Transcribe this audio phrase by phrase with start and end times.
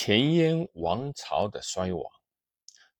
[0.00, 2.04] 前燕王朝的衰亡，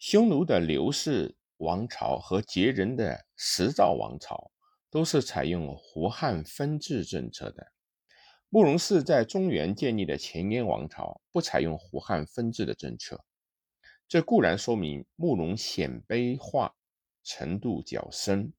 [0.00, 4.50] 匈奴的刘氏王朝和羯人的石赵王朝
[4.90, 7.72] 都是采用胡汉分治政策的。
[8.48, 13.24] 慕容氏在中原建立的前燕王朝不采用胡汉分治的政策，
[14.08, 16.74] 这固然说明慕容鲜卑化
[17.22, 18.52] 程度较深，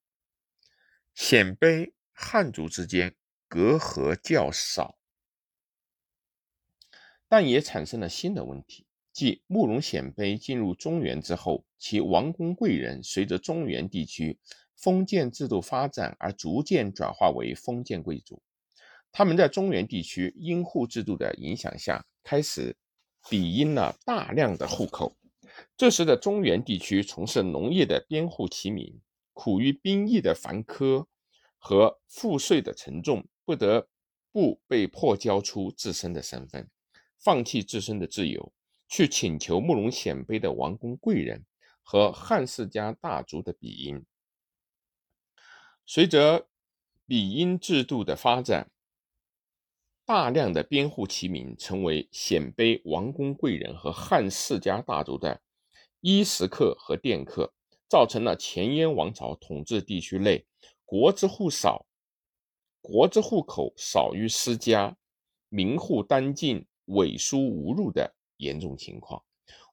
[1.13, 3.13] 鲜卑汉族之间
[3.49, 4.97] 隔阂较少。
[7.29, 14.39] 但也产生了新的问题，即慕容鲜卑进入中原之后，其王公贵人随着中原地区
[14.75, 18.41] 封建制度发展而逐渐转化为封建贵族。
[19.11, 22.75] 他们在中原地区荫户制度的影响下，开始
[23.29, 25.15] 比阴了大量的户口。
[25.75, 29.01] 这时的中原地区从事农业的边户齐民，
[29.33, 31.05] 苦于兵役的繁苛
[31.57, 33.87] 和赋税的沉重，不得
[34.31, 36.69] 不被迫交出自身的身份。
[37.19, 38.53] 放弃自身的自由，
[38.87, 41.45] 去请求慕容鲜卑的王公贵人
[41.83, 44.05] 和汉世家大族的比阴。
[45.85, 46.47] 随着
[47.05, 48.71] 比阴制度的发展，
[50.05, 55.41] 大量的边户齐民成为鲜卑王公贵人和汉世家大族的
[55.99, 57.53] 衣食客和佃客，
[57.89, 60.45] 造成了前燕王朝统治地区内
[60.85, 61.85] 国之户少、
[62.81, 64.95] 国之户口少于私家，
[65.49, 66.65] 民户单进。
[66.89, 69.23] 萎缩无入的严重情况，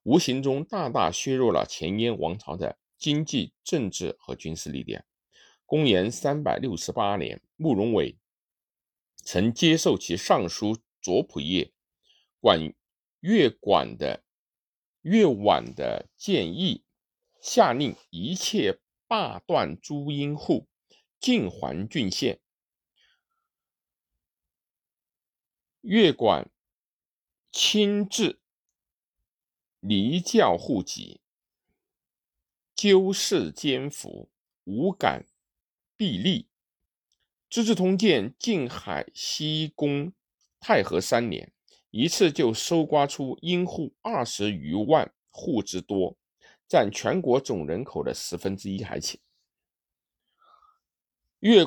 [0.02, 5.04] 无形中大大削弱了前燕王朝的经济、政治和军事力量。
[5.64, 8.18] 公元三百六十八年，慕容伟
[9.16, 11.72] 曾接受其尚书左仆射
[12.38, 12.72] 管
[13.20, 14.22] 越管的
[15.00, 16.84] 越宛的建议，
[17.40, 20.68] 下令一切罢断诸阴户，
[21.18, 22.40] 尽还郡县。
[25.80, 26.50] 越管。
[27.58, 28.38] 亲自
[29.80, 31.22] 离教户籍，
[32.74, 34.28] 纠事兼服，
[34.64, 35.26] 无敢
[35.96, 36.42] 必立。
[37.48, 40.12] 《资治通鉴》晋海西宫
[40.60, 41.50] 太和三年，
[41.90, 46.18] 一次就搜刮出阴户二十余万户之多，
[46.68, 49.18] 占全国总人口的十分之一还浅。
[51.40, 51.64] 越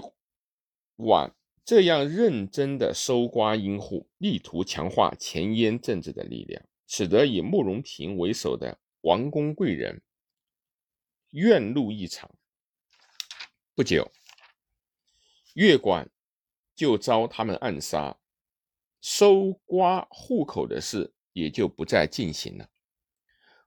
[0.97, 1.35] 晚。
[1.69, 10.01] 这样认真的搜刮阴户，力图强化前燕政治的力量，使得以慕容平为首的王公贵人
[11.29, 12.27] 怨怒异常。
[13.75, 14.11] 不久，
[15.53, 16.09] 越管
[16.73, 18.17] 就遭他们暗杀，
[18.99, 22.67] 搜刮户口的事也就不再进行了。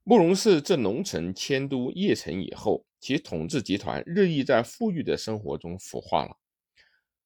[0.02, 6.36] 慕容氏自龙城迁都邺城以后，其统治集团日益在富裕的生活中腐化了。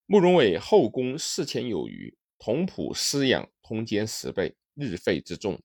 [0.09, 5.61] 慕容伟后宫四千有余，同仆私养通奸十倍，日费之重，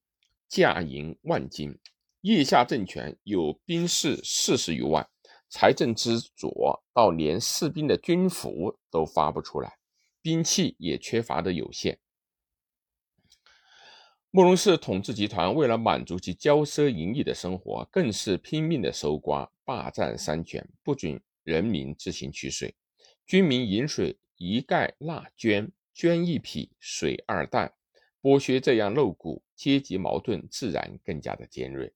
[0.47, 1.77] 价银万金。
[2.21, 5.07] 腋下政权有兵士四十余万，
[5.47, 9.77] 财政之左到连士兵的军服都发不出来，
[10.23, 11.99] 兵器也缺乏的有限。
[14.31, 22.73] 慕容氏统治集团为了满足其骄奢淫逸的生活，更是拼命的搜刮、霸占山泉，不准人民自行取水，
[23.27, 24.17] 军民饮水。
[24.43, 27.71] 一盖纳捐，捐一匹，水二担，
[28.23, 31.93] 剥削这样露骨，阶级矛盾自然更加的尖锐。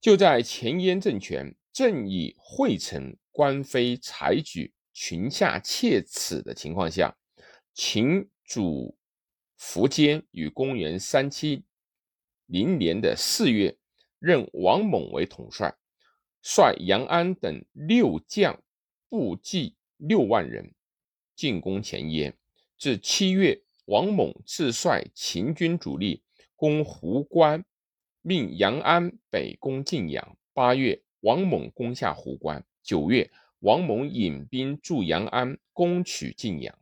[0.00, 7.16] 就在前燕政权正以惠臣官非采举群下切齿的情况下，
[7.72, 8.98] 秦主
[9.56, 11.62] 苻坚于公元三七
[12.46, 13.78] 零年的四月，
[14.18, 15.72] 任王猛为统帅，
[16.42, 18.60] 率杨安等六将，
[19.08, 20.74] 部骑六万人。
[21.34, 22.34] 进攻前燕，
[22.78, 26.22] 至七月，王猛自率秦军主力
[26.56, 27.64] 攻壶关，
[28.20, 30.36] 命杨安北攻晋阳。
[30.52, 32.64] 八月，王猛攻下壶关。
[32.82, 36.78] 九月，王猛引兵驻杨安攻取晋阳。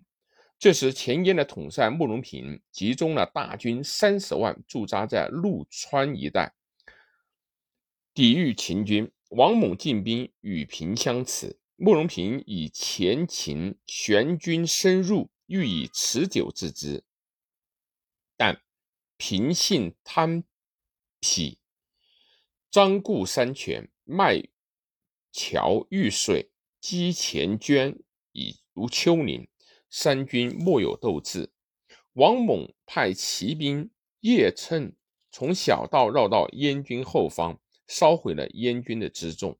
[0.58, 6.52] 这时，前燕的统帅慕容平集中了大军三十万，驻扎在陆川一带，
[8.12, 9.10] 抵御秦军。
[9.30, 11.59] 王猛进兵与平相持。
[11.82, 17.04] 慕容平以前秦玄军深入，欲以持久制之，
[18.36, 18.60] 但
[19.16, 20.44] 平性贪
[21.22, 21.56] 鄙，
[22.70, 24.46] 张固山泉，卖
[25.32, 26.50] 桥遇水，
[26.82, 27.98] 积钱捐
[28.32, 29.48] 以如丘陵，
[29.88, 31.50] 三军莫有斗志。
[32.12, 33.90] 王猛派骑兵
[34.20, 34.94] 夜趁
[35.30, 39.58] 从小道绕到燕军后方，烧毁了燕军的辎重。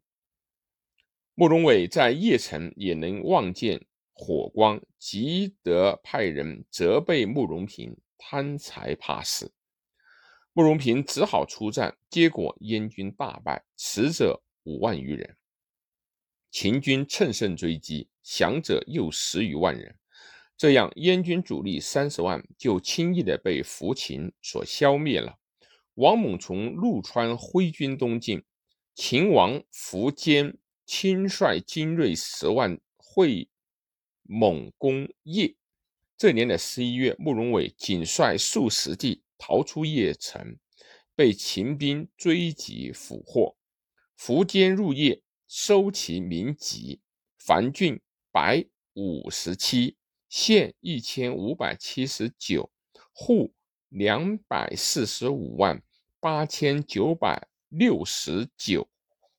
[1.40, 9.50] 慕容伟在邺城也能望见火光，急得派人责备慕容平贪财怕死。
[10.52, 15.34] 慕容平只好出战，结果燕军大败，死者五万余人。
[16.50, 19.96] 秦军乘胜追击，降者又十余万人。
[20.58, 25.38] 这样，燕军主力三十万就轻易的被扶秦所消灭了。
[25.94, 28.44] 王猛从陆川挥军东进，
[28.94, 30.58] 秦王苻坚
[30.92, 33.48] 亲率精锐十万会
[34.24, 35.54] 猛攻邺。
[36.18, 40.58] 这年的十一月，慕容伟仅率数十骑逃出邺城，
[41.14, 43.56] 被秦兵追击俘获。
[44.18, 47.00] 苻坚入邺，收其民籍，
[47.38, 48.00] 樊郡
[48.32, 49.96] 百五十七，
[50.28, 52.68] 县一千五百七十九，
[53.12, 53.54] 户
[53.90, 55.80] 两百四十五万
[56.18, 58.90] 八千九百六十九，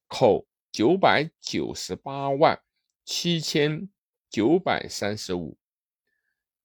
[0.08, 2.64] 口九百九十八万
[3.04, 3.90] 七千
[4.30, 5.58] 九百三十五。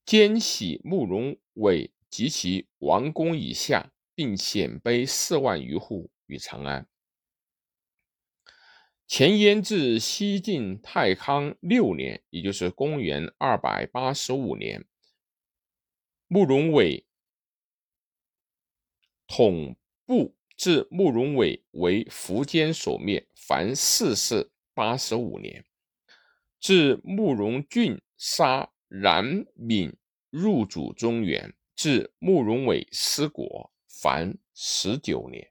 [0.04, 6.88] 兼喜慕容伟及其王公以下，并鲜卑四万余户于长安。
[9.08, 14.86] 前燕至西晋太康六年，也就是公元二百八十五年，
[16.28, 17.04] 慕容伟
[19.26, 25.64] 统部至慕容伟为苻坚所灭，凡四世八十五年，
[26.60, 28.70] 至慕容俊杀。
[28.88, 29.92] 冉闵
[30.30, 35.50] 入主中原，至慕容伟失国，凡十九年。